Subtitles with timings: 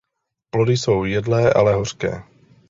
[0.51, 2.23] Plody jsou jedlé ale hořké.